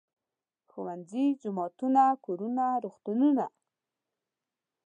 ښوونځي، 0.69 1.25
جوماتونه، 1.41 2.03
کورونه، 2.25 2.65
روغتونونه. 2.83 3.45